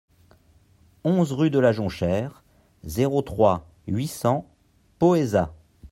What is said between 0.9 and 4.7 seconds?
onze rue de la Jonchère, zéro trois, huit cents